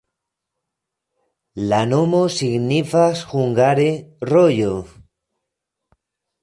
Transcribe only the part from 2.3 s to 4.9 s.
signifas hungare: rojo.